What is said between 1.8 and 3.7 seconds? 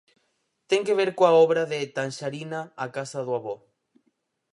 Tanxarina A casa do avó?